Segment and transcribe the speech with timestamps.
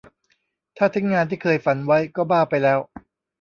[0.77, 2.79] ถ้าทิ้งงานที่เคยฝันไว้ก็บ้าไปแล้ว